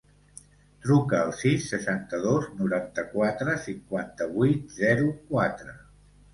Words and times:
Truca 0.85 1.19
al 1.25 1.33
sis, 1.39 1.67
seixanta-dos, 1.73 2.49
noranta-quatre, 2.63 3.55
cinquanta-vuit, 3.69 4.67
zero, 4.83 5.15
quatre. 5.33 5.81